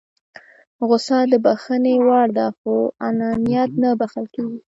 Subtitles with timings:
[0.87, 2.73] غوسه د بښنې وړ ده خو
[3.07, 4.59] انانيت نه بښل کېږي.